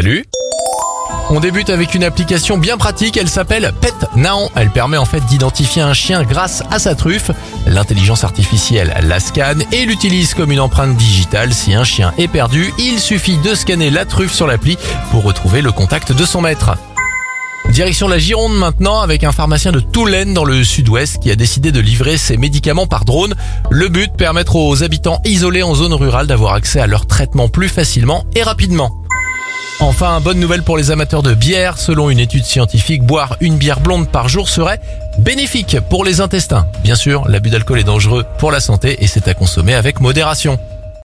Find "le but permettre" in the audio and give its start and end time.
23.70-24.56